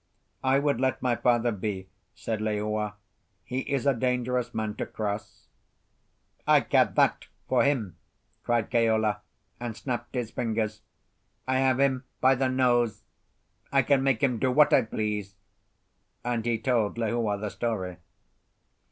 "I 0.43 0.57
would 0.57 0.81
let 0.81 1.03
my 1.03 1.15
father 1.15 1.51
be," 1.51 1.87
said 2.15 2.41
Lehua. 2.41 2.95
"He 3.43 3.59
is 3.59 3.85
a 3.85 3.93
dangerous 3.93 4.51
man 4.51 4.73
to 4.77 4.87
cross." 4.87 5.45
"I 6.47 6.61
care 6.61 6.85
that 6.85 7.27
for 7.47 7.63
him!" 7.63 7.97
cried 8.43 8.71
Keola; 8.71 9.21
and 9.59 9.77
snapped 9.77 10.15
his 10.15 10.31
fingers. 10.31 10.81
"I 11.47 11.59
have 11.59 11.79
him 11.79 12.05
by 12.19 12.33
the 12.33 12.49
nose. 12.49 13.03
I 13.71 13.83
can 13.83 14.01
make 14.01 14.23
him 14.23 14.39
do 14.39 14.51
what 14.51 14.73
I 14.73 14.81
please." 14.81 15.35
And 16.25 16.47
he 16.47 16.57
told 16.57 16.97
Lehua 16.97 17.37
the 17.39 17.51
story. 17.51 17.97